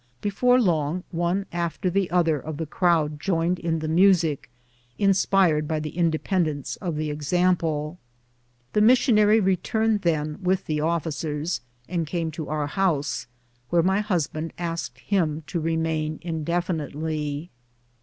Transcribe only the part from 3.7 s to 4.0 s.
the